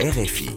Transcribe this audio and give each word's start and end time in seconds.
RFI. 0.00 0.48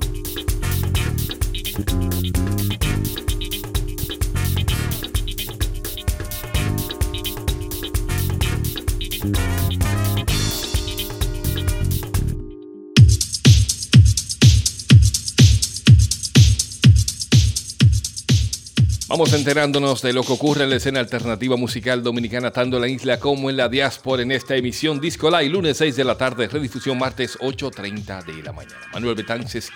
Vamos 19.11 19.33
enterándonos 19.33 20.01
de 20.01 20.13
lo 20.13 20.23
que 20.23 20.31
ocurre 20.31 20.63
en 20.63 20.69
la 20.69 20.77
escena 20.77 21.01
alternativa 21.01 21.57
musical 21.57 22.01
dominicana, 22.01 22.49
tanto 22.49 22.77
en 22.77 22.81
la 22.81 22.87
isla 22.87 23.19
como 23.19 23.49
en 23.49 23.57
la 23.57 23.67
diáspora, 23.67 24.23
en 24.23 24.31
esta 24.31 24.55
emisión 24.55 25.01
Disco 25.01 25.29
Live, 25.29 25.49
lunes 25.49 25.75
6 25.75 25.97
de 25.97 26.05
la 26.05 26.17
tarde, 26.17 26.47
redifusión 26.47 26.97
martes 26.97 27.37
8.30 27.39 28.23
de 28.23 28.41
la 28.41 28.53
mañana. 28.53 28.79
Manuel 28.93 29.15
Betances, 29.15 29.69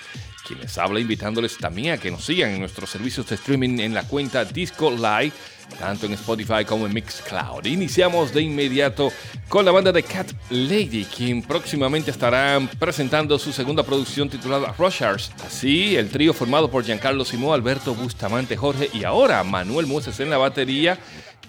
quienes 0.47 0.77
habla, 0.77 1.01
invitándoles 1.01 1.57
también 1.57 1.95
a 1.95 1.97
que 1.97 2.11
nos 2.11 2.23
sigan 2.23 2.51
en 2.51 2.61
nuestros 2.61 2.89
servicios 2.89 3.27
de 3.27 3.35
streaming 3.35 3.79
en 3.79 3.93
la 3.93 4.07
cuenta 4.07 4.45
Disco 4.45 4.89
Live 4.89 5.33
tanto 5.79 6.05
en 6.05 6.13
Spotify 6.13 6.65
como 6.65 6.85
en 6.85 6.93
Mixcloud. 6.93 7.65
Iniciamos 7.65 8.33
de 8.33 8.41
inmediato 8.41 9.11
con 9.49 9.65
la 9.65 9.71
banda 9.71 9.91
de 9.91 10.03
Cat 10.03 10.31
Lady, 10.49 11.05
quien 11.05 11.41
próximamente 11.41 12.11
estarán 12.11 12.67
presentando 12.67 13.37
su 13.37 13.51
segunda 13.51 13.83
producción 13.83 14.29
titulada 14.29 14.73
Rushers. 14.77 15.31
Así, 15.45 15.95
el 15.95 16.09
trío 16.09 16.33
formado 16.33 16.69
por 16.69 16.83
Giancarlo 16.83 17.25
Simó, 17.25 17.53
Alberto 17.53 17.93
Bustamante, 17.93 18.57
Jorge 18.57 18.89
y 18.93 19.03
ahora 19.03 19.43
Manuel 19.43 19.87
Moses 19.87 20.19
en 20.19 20.29
la 20.29 20.37
batería 20.37 20.97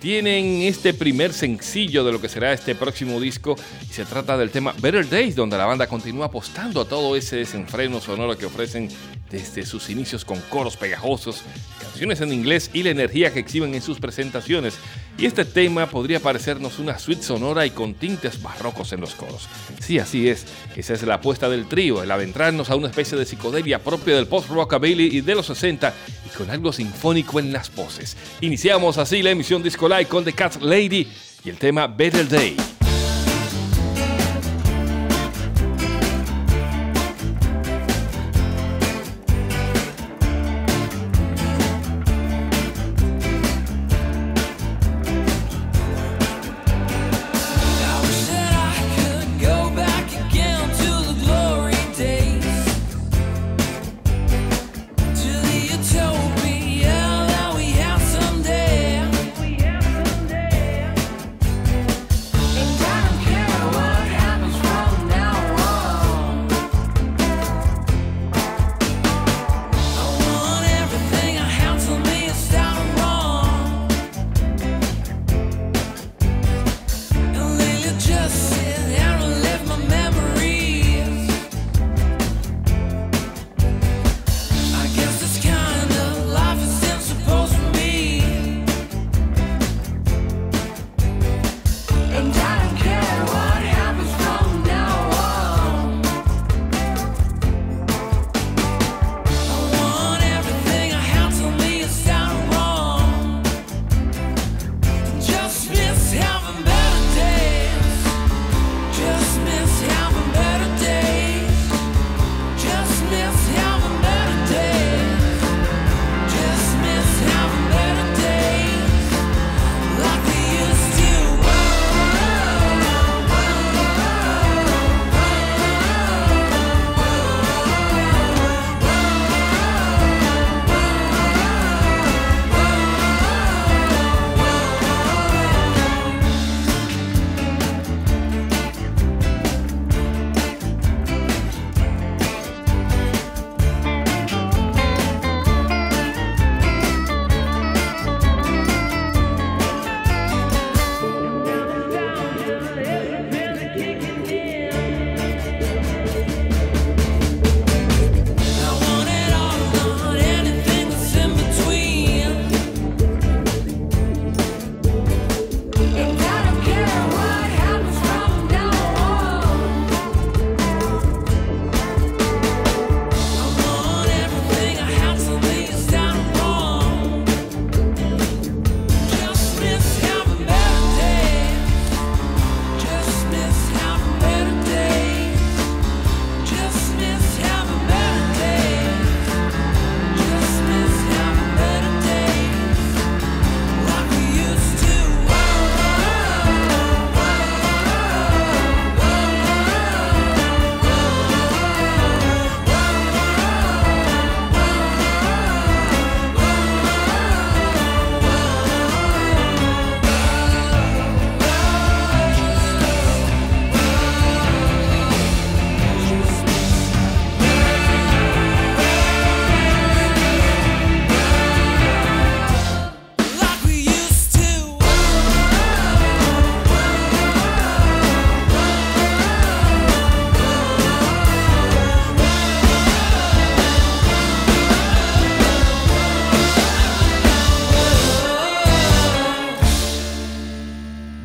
tienen 0.00 0.62
este 0.62 0.94
primer 0.94 1.32
sencillo 1.32 2.04
de 2.04 2.12
lo 2.12 2.20
que 2.20 2.28
será 2.28 2.52
este 2.52 2.74
próximo 2.74 3.20
disco 3.20 3.56
y 3.88 3.92
se 3.92 4.04
trata 4.04 4.36
del 4.36 4.50
tema 4.50 4.74
Better 4.80 5.08
Days, 5.08 5.34
donde 5.34 5.56
la 5.56 5.66
banda 5.66 5.86
continúa 5.86 6.26
apostando 6.26 6.80
a 6.80 6.84
todo 6.84 7.16
ese 7.16 7.36
desenfreno 7.36 8.00
sonoro 8.00 8.36
que 8.36 8.46
ofrecen 8.46 8.88
desde 9.30 9.66
sus 9.66 9.90
inicios 9.90 10.24
con 10.24 10.40
coros 10.42 10.76
pegajosos, 10.76 11.42
canciones 11.80 12.20
en 12.20 12.32
inglés 12.32 12.70
y 12.72 12.82
la 12.82 12.90
energía 12.90 13.32
que 13.32 13.40
exhiben 13.40 13.74
en 13.74 13.82
sus 13.82 13.98
presentaciones. 13.98 14.78
Y 15.18 15.24
este 15.24 15.46
tema 15.46 15.86
podría 15.86 16.20
parecernos 16.20 16.78
una 16.78 16.98
suite 16.98 17.22
sonora 17.22 17.64
y 17.64 17.70
con 17.70 17.94
tintes 17.94 18.42
barrocos 18.42 18.92
en 18.92 19.00
los 19.00 19.14
coros. 19.14 19.48
Sí, 19.80 19.98
así 19.98 20.28
es, 20.28 20.44
esa 20.76 20.92
es 20.92 21.02
la 21.04 21.14
apuesta 21.14 21.48
del 21.48 21.66
trío, 21.66 22.02
el 22.02 22.10
adentrarnos 22.10 22.68
a 22.68 22.76
una 22.76 22.88
especie 22.88 23.16
de 23.16 23.24
psicodelia 23.24 23.78
propia 23.78 24.14
del 24.14 24.26
post-rockabilly 24.26 25.16
y 25.16 25.22
de 25.22 25.34
los 25.34 25.46
60 25.46 25.94
y 26.26 26.36
con 26.36 26.50
algo 26.50 26.70
sinfónico 26.70 27.40
en 27.40 27.50
las 27.50 27.74
voces. 27.74 28.16
Iniciamos 28.42 28.98
así 28.98 29.22
la 29.22 29.30
emisión 29.30 29.62
Disco 29.62 29.88
Live 29.88 30.06
con 30.06 30.24
The 30.24 30.34
Cat 30.34 30.60
Lady 30.60 31.08
y 31.44 31.48
el 31.48 31.56
tema 31.56 31.86
Better 31.86 32.28
Day. 32.28 32.75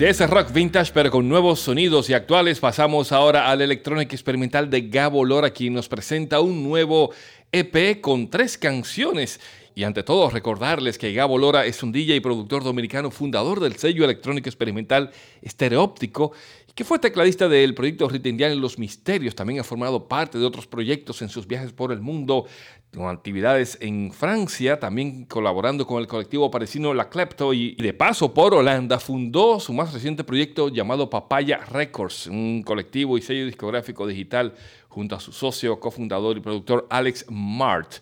De 0.01 0.09
ese 0.09 0.25
rock 0.25 0.51
vintage 0.51 0.93
pero 0.95 1.11
con 1.11 1.29
nuevos 1.29 1.59
sonidos 1.59 2.09
y 2.09 2.15
actuales 2.15 2.59
pasamos 2.59 3.11
ahora 3.11 3.51
al 3.51 3.61
electrónica 3.61 4.15
experimental 4.15 4.67
de 4.67 4.89
Gabo 4.89 5.23
Lora 5.23 5.51
quien 5.51 5.75
nos 5.75 5.87
presenta 5.87 6.39
un 6.39 6.63
nuevo 6.63 7.11
EP 7.51 8.01
con 8.01 8.27
tres 8.27 8.57
canciones. 8.57 9.39
Y 9.75 9.83
ante 9.83 10.01
todo 10.01 10.31
recordarles 10.31 10.97
que 10.97 11.13
Gabo 11.13 11.37
Lora 11.37 11.67
es 11.67 11.83
un 11.83 11.91
DJ 11.91 12.15
y 12.15 12.19
productor 12.19 12.63
dominicano 12.63 13.11
fundador 13.11 13.59
del 13.59 13.75
sello 13.75 14.03
electrónico 14.03 14.49
experimental 14.49 15.11
Estereóptico 15.43 16.31
que 16.73 16.83
fue 16.83 16.99
tecladista 16.99 17.49
del 17.49 17.73
proyecto 17.73 18.09
en 18.11 18.61
Los 18.61 18.79
Misterios. 18.79 19.35
También 19.35 19.59
ha 19.59 19.63
formado 19.63 20.07
parte 20.07 20.39
de 20.39 20.45
otros 20.45 20.67
proyectos 20.67 21.21
en 21.21 21.29
sus 21.29 21.45
viajes 21.45 21.73
por 21.73 21.91
el 21.91 21.99
mundo, 21.99 22.47
con 22.95 23.07
actividades 23.07 23.77
en 23.79 24.11
Francia, 24.11 24.79
también 24.79 25.25
colaborando 25.25 25.87
con 25.87 26.01
el 26.01 26.07
colectivo 26.07 26.51
parisino 26.51 26.93
La 26.93 27.09
Klepto 27.09 27.53
y 27.53 27.75
de 27.75 27.93
paso 27.93 28.33
por 28.33 28.53
Holanda 28.53 28.99
fundó 28.99 29.59
su 29.61 29.71
más 29.73 29.93
reciente 29.93 30.25
proyecto 30.25 30.67
llamado 30.67 31.09
Papaya 31.09 31.59
Records, 31.71 32.27
un 32.27 32.63
colectivo 32.63 33.17
y 33.17 33.21
sello 33.21 33.45
discográfico 33.45 34.05
digital 34.05 34.53
junto 34.89 35.15
a 35.15 35.21
su 35.21 35.31
socio, 35.31 35.79
cofundador 35.79 36.37
y 36.37 36.41
productor 36.41 36.85
Alex 36.89 37.25
Mart. 37.29 37.93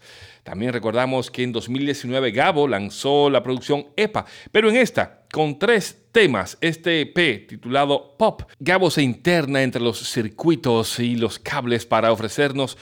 También 0.44 0.74
recordamos 0.74 1.30
que 1.30 1.44
en 1.44 1.52
2019 1.52 2.32
Gabo 2.32 2.68
lanzó 2.68 3.30
la 3.30 3.44
producción 3.44 3.86
EPA, 3.96 4.26
pero 4.52 4.70
en 4.70 4.78
esta, 4.78 5.22
con 5.32 5.60
tres 5.60 6.06
temas, 6.12 6.58
este 6.62 7.02
EP 7.02 7.48
titulado 7.48 8.16
Pop, 8.18 8.42
Gabo 8.60 8.90
se 8.90 9.04
interna 9.04 9.62
entre 9.62 9.84
los 9.84 10.00
circuitos 10.00 11.00
y 11.00 11.16
los 11.16 11.38
cables 11.38 11.86
para 11.86 12.12
ofrecernos 12.12 12.76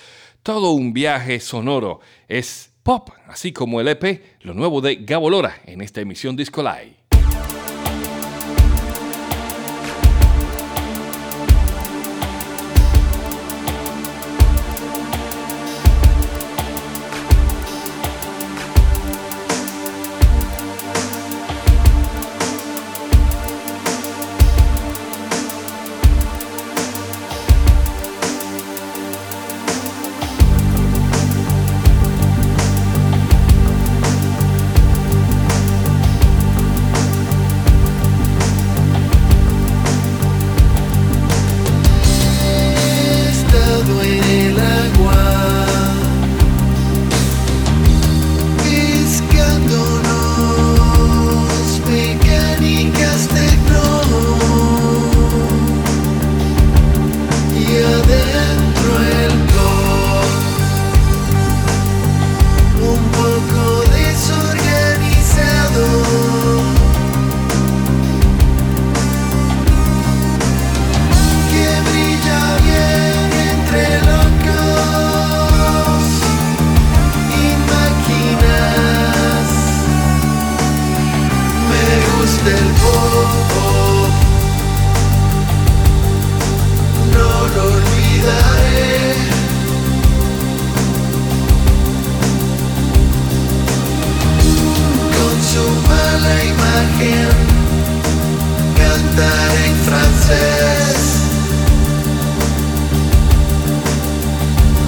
todo 0.47 0.71
un 0.71 0.93
viaje 0.93 1.41
sonoro. 1.41 1.99
Es 2.29 2.71
pop, 2.81 3.09
así 3.27 3.51
como 3.51 3.81
el 3.81 3.89
EP, 3.89 4.23
lo 4.43 4.53
nuevo 4.53 4.79
de 4.79 4.95
Gabo 4.95 5.29
Lora 5.29 5.57
en 5.65 5.81
esta 5.81 5.99
emisión 5.99 6.37
Disco 6.37 6.63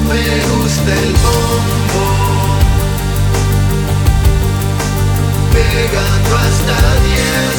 me 0.09 0.39
gusta 0.47 0.91
el 0.91 1.13
bombo, 1.13 2.07
pegando 5.53 6.37
hasta 6.37 6.77
diez. 7.05 7.57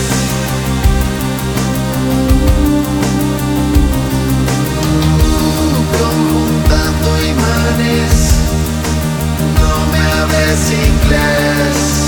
Conjuntando 5.99 7.08
imanes, 7.35 8.14
no 9.61 9.73
me 9.93 10.00
hables 10.12 10.62
inglés. 10.73 12.00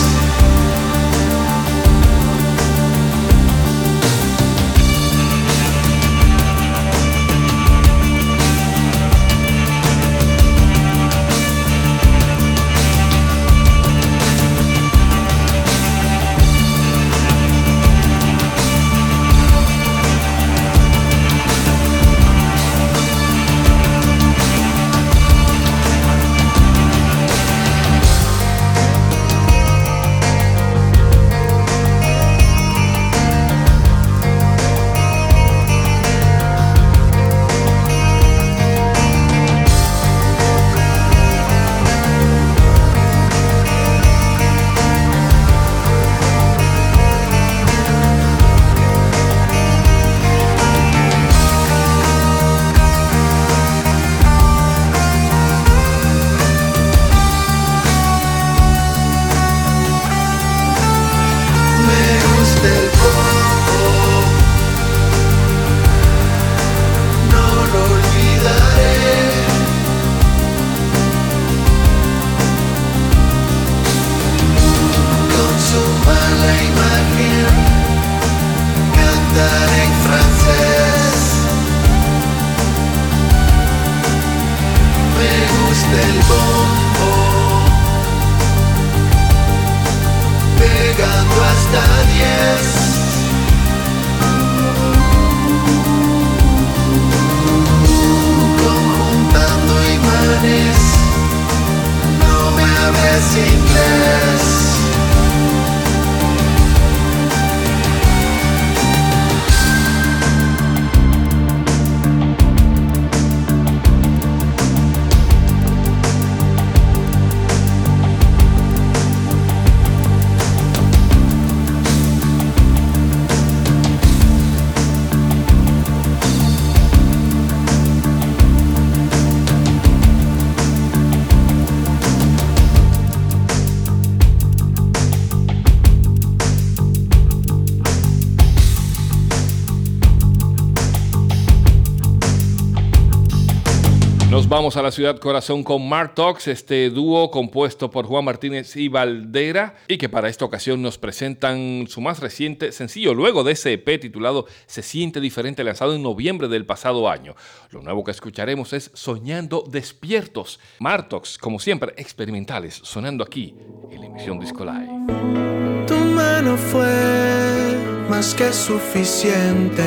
Vamos 144.72 144.80
a 144.80 144.82
la 144.84 144.92
ciudad 144.92 145.18
corazón 145.18 145.64
con 145.64 145.86
Mark 145.86 146.14
Talks, 146.14 146.48
este 146.48 146.88
dúo 146.88 147.30
compuesto 147.30 147.90
por 147.90 148.06
Juan 148.06 148.24
Martínez 148.24 148.74
y 148.76 148.88
Valdera 148.88 149.74
y 149.86 149.98
que 149.98 150.08
para 150.08 150.30
esta 150.30 150.46
ocasión 150.46 150.80
nos 150.80 150.96
presentan 150.96 151.84
su 151.88 152.00
más 152.00 152.20
reciente 152.20 152.72
sencillo 152.72 153.12
luego 153.12 153.44
de 153.44 153.52
ese 153.52 153.74
EP 153.74 154.00
titulado 154.00 154.46
Se 154.64 154.80
siente 154.80 155.20
diferente 155.20 155.62
lanzado 155.62 155.94
en 155.94 156.02
noviembre 156.02 156.48
del 156.48 156.64
pasado 156.64 157.10
año. 157.10 157.34
Lo 157.70 157.82
nuevo 157.82 158.02
que 158.02 158.12
escucharemos 158.12 158.72
es 158.72 158.90
Soñando 158.94 159.62
despiertos. 159.68 160.58
Mark 160.78 161.10
Talks, 161.10 161.36
como 161.36 161.58
siempre, 161.58 161.92
experimentales, 161.98 162.80
sonando 162.82 163.24
aquí 163.24 163.54
en 163.90 164.00
la 164.00 164.06
emisión 164.06 164.40
Disco 164.40 164.64
Live. 164.64 165.86
Tu 165.86 165.96
mano 165.96 166.56
fue 166.56 167.76
más 168.08 168.34
que 168.34 168.50
suficiente. 168.50 169.82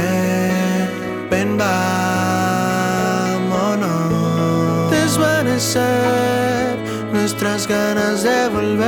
Ven, 1.31 1.57
nuestras 7.13 7.65
ganas 7.65 8.23
de 8.23 8.49
volver. 8.49 8.85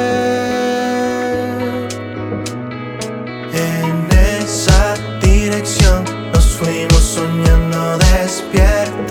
En 3.53 4.07
esa 4.11 4.95
dirección 5.21 6.03
nos 6.33 6.45
fuimos 6.57 7.01
soñando 7.01 7.97
despiertos. 7.99 9.07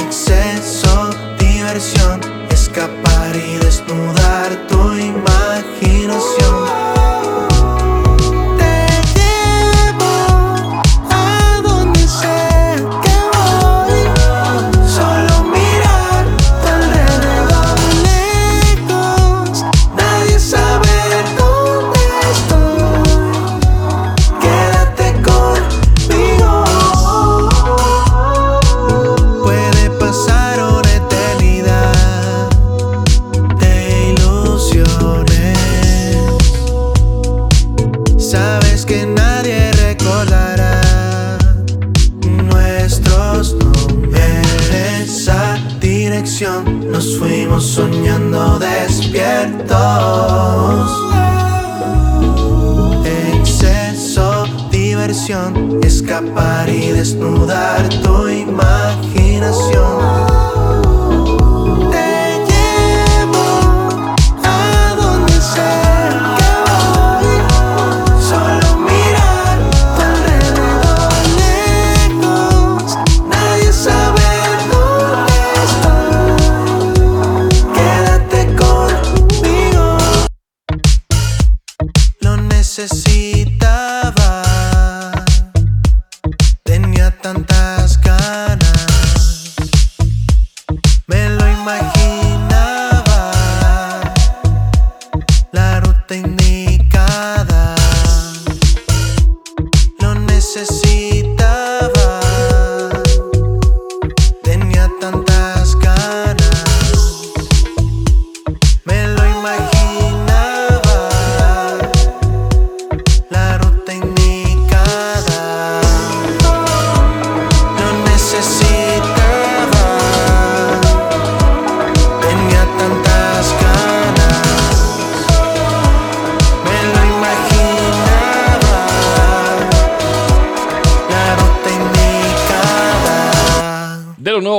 Exceso, 0.00 1.10
diversión, 1.38 2.20
escapar 2.50 3.36
y 3.36 3.58
desnudar 3.58 4.66
tu 4.66 4.92
imaginación. 4.94 6.53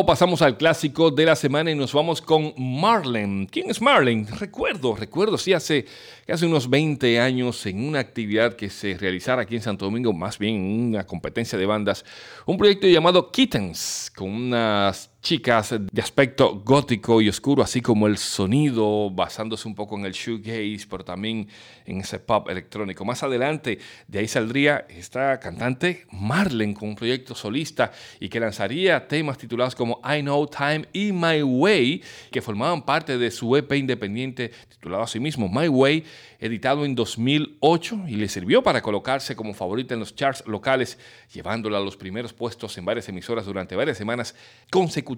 Pasamos 0.04 0.42
al 0.42 0.58
clásico 0.58 1.12
de 1.12 1.25
la 1.25 1.36
semana 1.36 1.70
y 1.70 1.75
nos 1.75 1.94
vamos 1.94 2.20
con 2.20 2.54
Marlene. 2.58 3.48
¿Quién 3.52 3.70
es 3.70 3.82
Marlene? 3.82 4.25
Recuerdo, 4.40 4.96
recuerdo, 4.96 5.38
sí, 5.38 5.54
hace, 5.54 5.86
hace 6.28 6.46
unos 6.48 6.70
20 6.70 7.20
años 7.20 7.64
en 7.68 7.88
una 7.88 8.00
actividad 8.00 8.56
que 8.56 8.72
se 8.72 8.98
realizara 8.98 9.44
aquí 9.44 9.56
en 9.56 9.62
Santo 9.62 9.86
Domingo, 9.86 10.12
más 10.12 10.40
bien 10.40 10.56
una 10.60 11.06
competencia 11.06 11.58
de 11.58 11.68
bandas, 11.68 12.04
un 12.48 12.58
proyecto 12.58 12.88
llamado 12.88 13.32
Kittens, 13.32 14.12
con 14.16 14.32
unas 14.32 15.12
chicas 15.25 15.74
de 15.91 16.01
aspecto 16.03 16.62
gótico 16.63 17.20
y 17.20 17.27
oscuro, 17.27 17.63
así 17.63 17.82
como 17.82 18.05
el 18.05 18.20
sonido, 18.20 19.10
basándose 19.10 19.67
un 19.67 19.74
poco 19.74 19.98
en 19.98 20.05
el 20.05 20.12
shoegaze, 20.12 20.86
pero 20.88 21.03
también 21.03 21.48
en 21.84 22.01
ese 22.01 22.20
pop 22.20 22.48
electrónico. 22.48 23.03
Más 23.05 23.24
adelante, 23.24 23.79
de 24.08 24.20
ahí 24.20 24.27
saldría 24.27 24.86
esta 24.88 25.39
cantante 25.39 26.05
Marlene 26.12 26.75
con 26.75 26.89
un 26.89 26.96
proyecto 26.96 27.34
solista 27.34 27.91
y 28.20 28.29
que 28.29 28.39
lanzaría 28.39 29.08
temas 29.08 29.39
titulados 29.39 29.74
como 29.74 30.00
I 30.05 30.22
Know 30.22 30.46
Time 30.46 30.86
y 30.94 31.12
My 31.12 31.41
Way, 31.41 32.03
que 32.29 32.44
formaban 32.44 32.84
parte 32.86 33.17
de 33.17 33.32
su 33.32 33.55
EP 33.55 33.72
independiente 33.74 34.51
titulado 34.70 35.01
a 35.01 35.08
sí 35.08 35.20
mismo 35.20 35.50
My 35.50 35.67
Way, 35.67 36.03
editado 36.38 36.86
en 36.86 36.94
2008 36.94 38.03
y 38.10 38.17
le 38.17 38.29
sirvió 38.29 38.62
para 38.62 38.84
colocarse 38.84 39.36
como 39.36 39.55
favorita 39.55 39.96
en 39.96 40.01
los 40.01 40.15
charts 40.15 40.44
locales, 40.46 41.00
llevándola 41.34 41.79
a 41.79 41.82
los 41.82 41.98
primeros 41.98 42.32
puestos 42.32 42.77
en 42.77 42.86
varias 42.86 43.10
emisoras 43.10 43.48
durante 43.48 43.75
varias 43.75 43.98
semanas 43.98 44.36
consecutivas. 44.70 45.14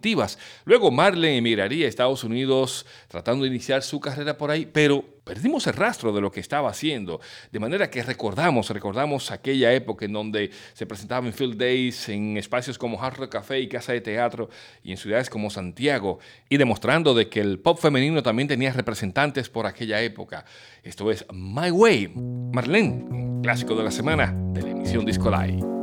Luego 0.65 0.91
Marlene 0.91 1.37
emigraría 1.37 1.85
a 1.85 1.89
Estados 1.89 2.23
Unidos 2.23 2.85
tratando 3.07 3.43
de 3.43 3.49
iniciar 3.49 3.83
su 3.83 3.99
carrera 3.99 4.37
por 4.37 4.51
ahí, 4.51 4.65
pero 4.65 5.03
perdimos 5.27 5.67
el 5.67 5.73
rastro 5.73 6.13
de 6.13 6.21
lo 6.21 6.31
que 6.31 6.39
estaba 6.39 6.69
haciendo, 6.69 7.19
de 7.51 7.59
manera 7.59 7.89
que 7.89 8.01
recordamos, 8.01 8.69
recordamos 8.69 9.29
aquella 9.29 9.73
época 9.73 10.05
en 10.05 10.13
donde 10.13 10.51
se 10.73 10.85
presentaba 10.85 11.27
en 11.27 11.33
Field 11.33 11.57
Days, 11.57 12.09
en 12.09 12.37
espacios 12.37 12.77
como 12.77 13.03
Hard 13.03 13.17
Rock 13.17 13.31
Café 13.33 13.59
y 13.59 13.67
Casa 13.67 13.91
de 13.91 14.01
Teatro, 14.01 14.49
y 14.83 14.91
en 14.91 14.97
ciudades 14.97 15.29
como 15.29 15.49
Santiago, 15.49 16.19
y 16.49 16.57
demostrando 16.57 17.13
de 17.13 17.27
que 17.27 17.41
el 17.41 17.59
pop 17.59 17.77
femenino 17.77 18.23
también 18.23 18.47
tenía 18.47 18.71
representantes 18.71 19.49
por 19.49 19.65
aquella 19.65 20.01
época. 20.01 20.45
Esto 20.81 21.11
es 21.11 21.25
My 21.31 21.71
Way, 21.71 22.13
Marlene, 22.53 23.41
clásico 23.43 23.75
de 23.75 23.83
la 23.83 23.91
semana 23.91 24.33
de 24.53 24.61
la 24.61 24.69
emisión 24.69 25.05
Disco 25.05 25.29
Live. 25.29 25.76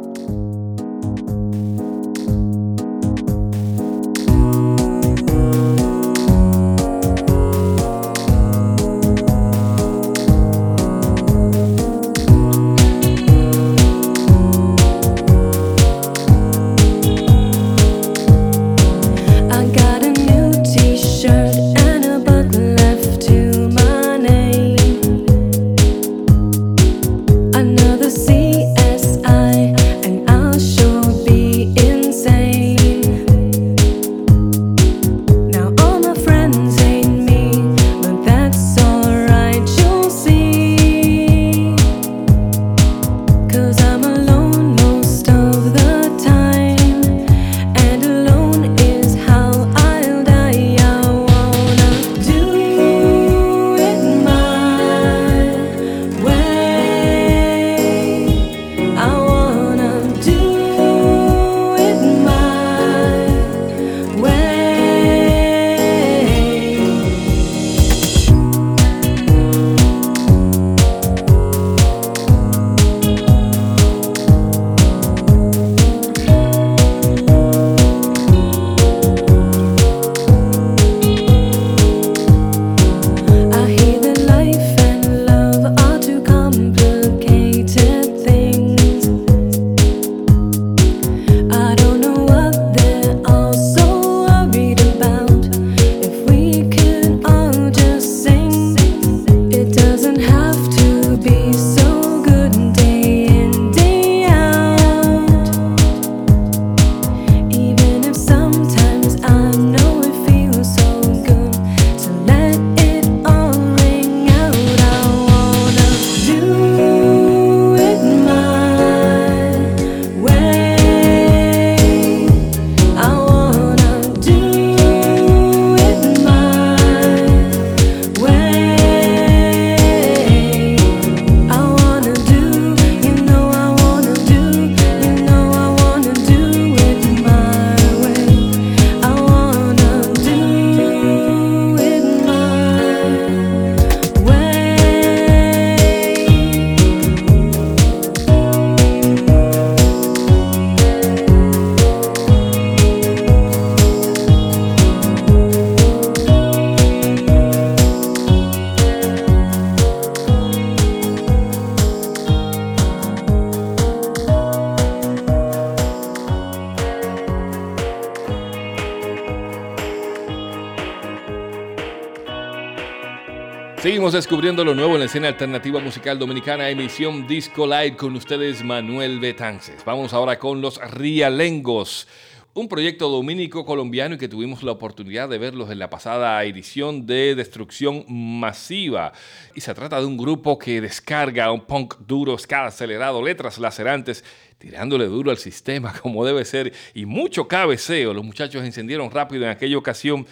Descubriendo 174.14 174.64
lo 174.64 174.77
nuevo 174.77 174.92
en 174.94 175.00
la 175.00 175.07
escena 175.07 175.27
alternativa 175.27 175.81
musical 175.81 176.20
dominicana, 176.20 176.70
emisión 176.70 177.27
Disco 177.27 177.66
Light 177.66 177.96
con 177.96 178.14
ustedes 178.14 178.62
Manuel 178.62 179.18
Betances. 179.18 179.85
Vamos 179.85 180.14
ahora 180.14 180.38
con 180.38 180.61
los 180.61 180.79
Rialengos, 180.92 182.07
un 182.55 182.68
proyecto 182.68 183.09
dominico 183.09 183.66
colombiano 183.66 184.14
y 184.14 184.18
que 184.18 184.29
tuvimos 184.29 184.62
la 184.62 184.70
oportunidad 184.70 185.29
de 185.29 185.38
verlos 185.38 185.68
en 185.68 185.81
la 185.81 185.90
pasada 185.90 186.44
edición 186.44 187.07
de 187.07 187.35
Destrucción 187.35 188.05
Masiva. 188.09 189.12
Y 189.57 189.61
se 189.61 189.74
trata 189.74 189.98
de 189.98 190.07
un 190.07 190.16
grupo 190.16 190.61
que 190.61 190.81
descarga 190.81 191.50
un 191.50 191.62
punk 191.62 191.96
duro, 191.98 192.38
ska 192.38 192.66
acelerado, 192.66 193.20
letras 193.20 193.59
lacerantes 193.59 194.22
tirándole 194.59 195.07
duro 195.07 195.31
al 195.31 195.37
sistema 195.38 195.92
como 196.03 196.24
debe 196.24 196.44
ser 196.44 196.72
y 196.94 197.05
mucho 197.05 197.48
cabeceo. 197.48 198.14
Los 198.14 198.24
muchachos 198.24 198.64
encendieron 198.64 199.11
rápido 199.11 199.44
en 199.44 199.50
aquella 199.50 199.77
ocasión 199.77 200.27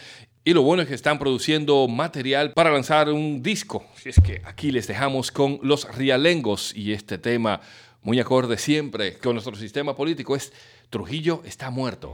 y 0.45 0.55
lo 0.55 0.63
bueno 0.63 0.83
es 0.83 0.89
que 0.89 0.95
están 0.95 1.19
produciendo 1.19 1.87
material 1.87 2.53
para 2.53 2.71
lanzar 2.71 3.09
un 3.11 3.43
disco. 3.43 3.85
Así 3.95 4.09
es 4.09 4.21
que 4.21 4.43
aquí 4.45 4.73
les 4.73 4.87
dejamos 4.89 5.31
con 5.31 5.61
los 5.63 5.93
rialengos 5.95 6.75
y 6.75 6.93
este 6.93 7.19
tema 7.19 7.61
muy 8.03 8.19
acorde 8.19 8.59
siempre 8.59 9.19
con 9.19 9.35
nuestro 9.35 9.55
sistema 9.55 9.95
político 9.95 10.35
es 10.35 10.53
Trujillo 10.91 11.43
está 11.45 11.71
muerto. 11.71 12.13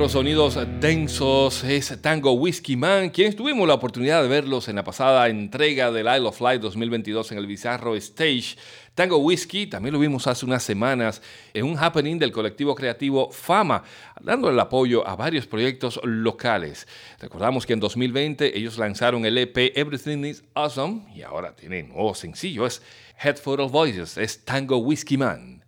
Otros 0.00 0.12
sonidos 0.12 0.58
densos. 0.80 1.62
Es 1.62 2.00
Tango 2.00 2.32
Whiskey 2.32 2.74
Man, 2.74 3.10
quienes 3.10 3.36
tuvimos 3.36 3.68
la 3.68 3.74
oportunidad 3.74 4.22
de 4.22 4.30
verlos 4.30 4.66
en 4.68 4.76
la 4.76 4.82
pasada 4.82 5.28
entrega 5.28 5.92
del 5.92 6.06
Isle 6.06 6.26
of 6.26 6.40
Light 6.40 6.62
2022 6.62 7.32
en 7.32 7.36
el 7.36 7.46
Bizarro 7.46 7.94
Stage. 7.96 8.56
Tango 8.94 9.18
Whiskey 9.18 9.66
también 9.66 9.92
lo 9.92 9.98
vimos 9.98 10.26
hace 10.26 10.46
unas 10.46 10.62
semanas 10.62 11.20
en 11.52 11.66
un 11.66 11.76
happening 11.78 12.18
del 12.18 12.32
colectivo 12.32 12.74
creativo 12.74 13.30
Fama, 13.30 13.82
dando 14.22 14.48
el 14.48 14.58
apoyo 14.58 15.06
a 15.06 15.16
varios 15.16 15.46
proyectos 15.46 16.00
locales. 16.02 16.88
Recordamos 17.18 17.66
que 17.66 17.74
en 17.74 17.80
2020 17.80 18.56
ellos 18.56 18.78
lanzaron 18.78 19.26
el 19.26 19.36
EP 19.36 19.76
Everything 19.76 20.24
is 20.24 20.42
Awesome 20.54 21.12
y 21.14 21.20
ahora 21.20 21.54
tienen 21.54 21.90
nuevo 21.90 22.14
sencillo, 22.14 22.64
es 22.64 22.80
Head 23.22 23.36
Full 23.36 23.60
of 23.60 23.70
Voices, 23.70 24.16
es 24.16 24.46
Tango 24.46 24.78
Whiskey 24.78 25.18
Man. 25.18 25.62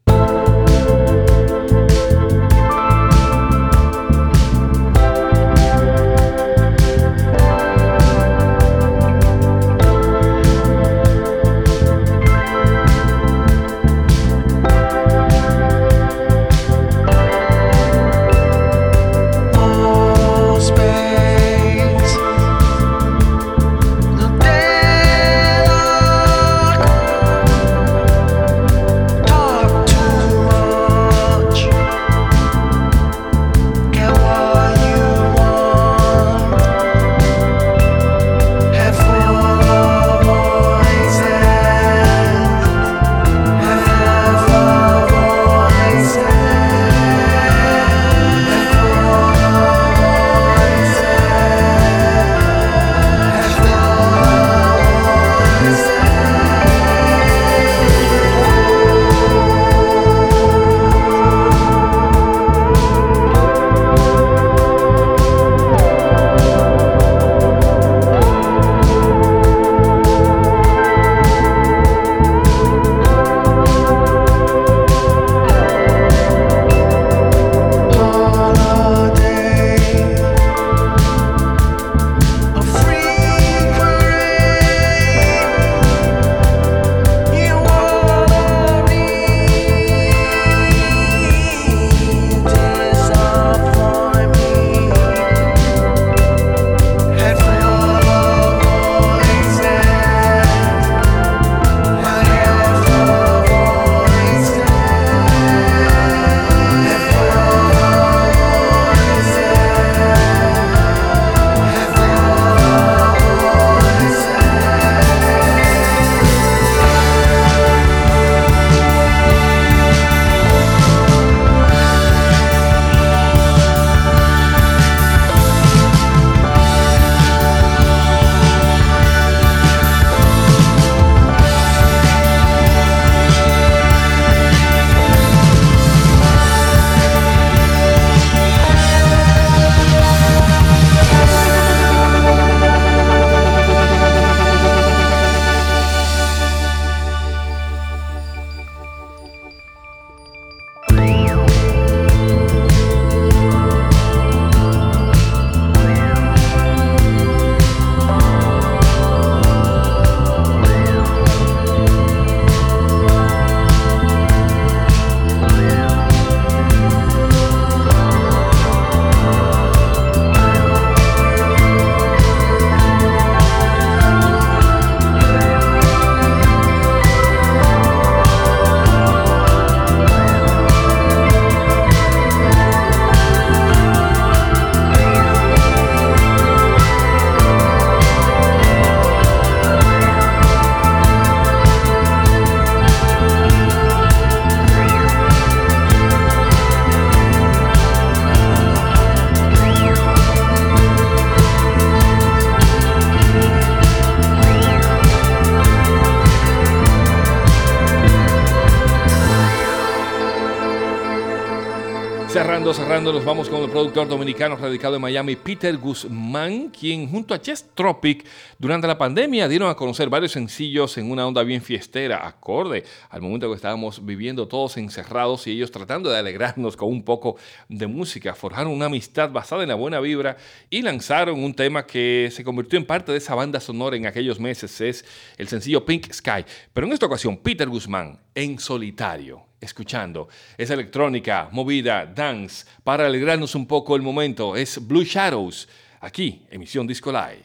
Cerrando, 212.32 212.72
cerrando, 212.72 213.12
nos 213.12 213.26
vamos 213.26 213.50
con 213.50 213.62
el 213.62 213.68
productor 213.68 214.08
dominicano 214.08 214.56
radicado 214.56 214.96
en 214.96 215.02
Miami, 215.02 215.36
Peter 215.36 215.76
Guzmán, 215.76 216.70
quien 216.70 217.06
junto 217.06 217.34
a 217.34 217.40
Chess 217.42 217.66
Tropic 217.74 218.24
durante 218.58 218.86
la 218.86 218.96
pandemia 218.96 219.48
dieron 219.48 219.68
a 219.68 219.74
conocer 219.74 220.08
varios 220.08 220.32
sencillos 220.32 220.96
en 220.96 221.10
una 221.10 221.26
onda 221.26 221.42
bien 221.42 221.60
fiestera, 221.60 222.26
acorde 222.26 222.84
al 223.10 223.20
momento 223.20 223.50
que 223.50 223.56
estábamos 223.56 224.06
viviendo 224.06 224.48
todos 224.48 224.78
encerrados 224.78 225.46
y 225.46 225.50
ellos 225.50 225.70
tratando 225.70 226.08
de 226.08 226.16
alegrarnos 226.16 226.74
con 226.74 226.88
un 226.88 227.02
poco 227.02 227.36
de 227.68 227.86
música. 227.86 228.34
Forjaron 228.34 228.72
una 228.72 228.86
amistad 228.86 229.30
basada 229.30 229.64
en 229.64 229.68
la 229.68 229.74
buena 229.74 230.00
vibra 230.00 230.38
y 230.70 230.80
lanzaron 230.80 231.44
un 231.44 231.52
tema 231.52 231.84
que 231.84 232.30
se 232.32 232.44
convirtió 232.44 232.78
en 232.78 232.86
parte 232.86 233.12
de 233.12 233.18
esa 233.18 233.34
banda 233.34 233.60
sonora 233.60 233.94
en 233.94 234.06
aquellos 234.06 234.40
meses, 234.40 234.80
es 234.80 235.04
el 235.36 235.48
sencillo 235.48 235.84
Pink 235.84 236.10
Sky. 236.10 236.46
Pero 236.72 236.86
en 236.86 236.94
esta 236.94 237.04
ocasión, 237.04 237.36
Peter 237.36 237.68
Guzmán 237.68 238.18
en 238.34 238.58
solitario 238.58 239.52
escuchando. 239.62 240.28
Es 240.58 240.70
electrónica, 240.70 241.48
movida, 241.52 242.04
dance. 242.04 242.66
Para 242.84 243.06
alegrarnos 243.06 243.54
un 243.54 243.66
poco 243.66 243.96
el 243.96 244.02
momento, 244.02 244.56
es 244.56 244.86
Blue 244.86 245.04
Shadows, 245.04 245.68
aquí, 246.00 246.42
emisión 246.50 246.86
Disco 246.86 247.12
Live. 247.12 247.44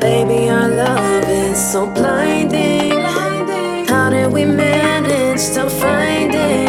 Baby, 0.00 0.50
our 0.50 0.68
love 0.68 1.28
is 1.30 1.58
so 1.58 1.86
blinding. 1.86 2.92
How 3.88 4.28
we 4.28 4.44
manage 4.44 5.54
to 5.54 5.70
find 5.70 6.34
it? 6.34 6.63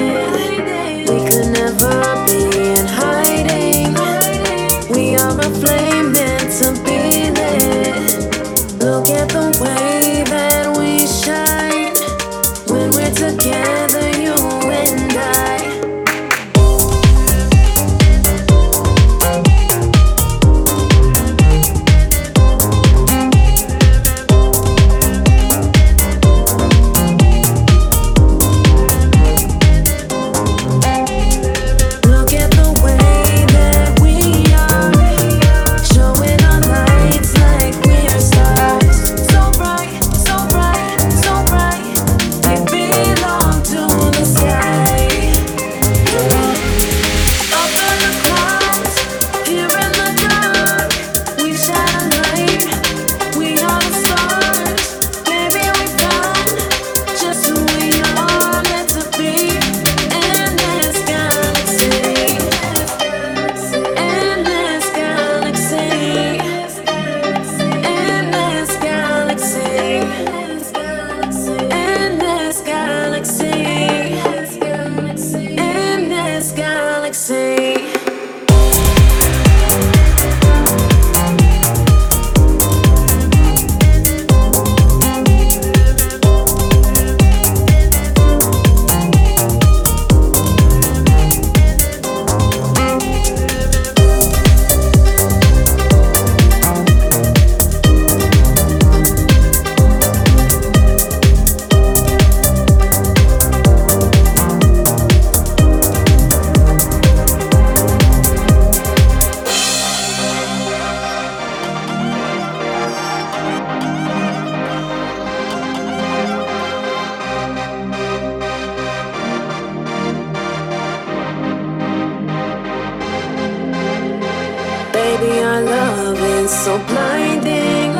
So 126.66 126.80
blinding. 126.80 127.94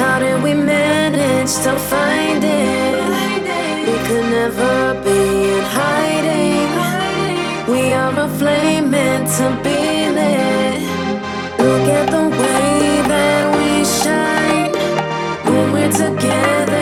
How 0.00 0.20
did 0.20 0.40
we 0.40 0.54
manage 0.54 1.52
to 1.64 1.72
find 1.90 2.40
it? 2.44 2.94
We 3.88 3.96
could 4.06 4.26
never 4.38 4.74
be 5.06 5.20
in 5.56 5.64
hiding. 5.78 6.70
We 7.72 7.92
are 7.92 8.14
a 8.26 8.28
flame 8.38 8.88
meant 8.92 9.26
to 9.38 9.46
be 9.64 9.80
lit. 10.16 10.78
Look 11.58 11.86
at 11.98 12.06
the 12.16 12.26
way 12.40 13.02
that 13.12 13.42
we 13.56 13.70
shine 14.00 14.72
when 15.50 15.66
we're 15.74 15.96
together, 16.04 16.81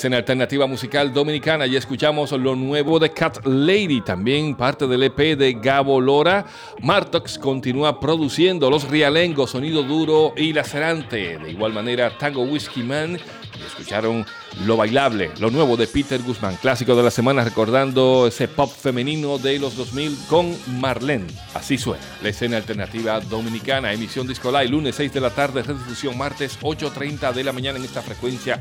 escena 0.00 0.16
alternativa 0.16 0.66
musical 0.66 1.12
dominicana 1.12 1.66
y 1.66 1.76
escuchamos 1.76 2.32
lo 2.32 2.56
nuevo 2.56 2.98
de 2.98 3.12
Cat 3.12 3.44
Lady, 3.44 4.00
también 4.00 4.54
parte 4.54 4.86
del 4.86 5.02
EP 5.02 5.36
de 5.36 5.58
Gabo 5.60 6.00
Lora. 6.00 6.46
Martox 6.80 7.38
continúa 7.38 8.00
produciendo 8.00 8.70
los 8.70 8.88
rialengos, 8.88 9.50
sonido 9.50 9.82
duro 9.82 10.32
y 10.38 10.54
lacerante. 10.54 11.36
De 11.36 11.50
igual 11.50 11.74
manera, 11.74 12.16
Tango 12.16 12.44
Whiskey 12.44 12.82
Man 12.82 13.18
escucharon 13.66 14.26
Lo 14.64 14.76
Bailable, 14.76 15.30
lo 15.38 15.50
nuevo 15.50 15.76
de 15.76 15.86
Peter 15.86 16.20
Guzmán, 16.22 16.56
clásico 16.56 16.94
de 16.94 17.02
la 17.02 17.10
semana 17.10 17.44
recordando 17.44 18.26
ese 18.26 18.48
pop 18.48 18.72
femenino 18.72 19.38
de 19.38 19.58
los 19.58 19.76
2000 19.76 20.18
con 20.28 20.56
Marlene. 20.80 21.26
Así 21.54 21.78
suena, 21.78 22.04
la 22.22 22.28
escena 22.28 22.56
alternativa 22.56 23.20
dominicana, 23.20 23.92
emisión 23.92 24.26
Disco 24.26 24.50
Live, 24.50 24.68
lunes 24.68 24.94
6 24.96 25.12
de 25.12 25.20
la 25.20 25.30
tarde, 25.30 25.62
redifusión 25.62 26.16
martes 26.16 26.58
8.30 26.60 27.32
de 27.32 27.44
la 27.44 27.52
mañana 27.52 27.78
en 27.78 27.84
esta 27.84 28.02
frecuencia 28.02 28.60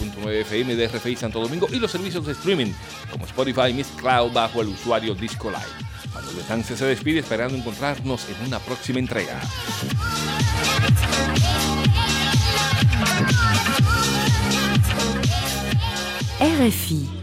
90.9 0.00 0.30
FM 0.42 0.76
de 0.76 0.88
RFI 0.88 1.16
Santo 1.16 1.40
Domingo 1.40 1.66
y 1.70 1.78
los 1.78 1.90
servicios 1.90 2.26
de 2.26 2.32
streaming 2.32 2.72
como 3.10 3.24
Spotify, 3.24 3.72
Miss 3.72 3.88
Cloud 3.96 4.32
bajo 4.32 4.62
el 4.62 4.68
usuario 4.68 5.14
Disco 5.14 5.50
Live. 5.50 5.92
Manuel 6.14 6.36
Betance 6.36 6.76
se 6.76 6.84
despide 6.84 7.20
esperando 7.20 7.56
encontrarnos 7.56 8.28
en 8.28 8.46
una 8.46 8.58
próxima 8.58 8.98
entrega. 8.98 9.40
RFI 16.62 17.21